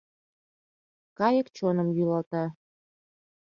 [1.17, 2.43] Кайык чоным йӱлата.